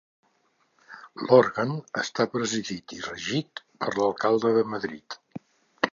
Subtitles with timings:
[1.25, 5.19] L'òrgan està presidit i regit per l'Alcalde de Madrid.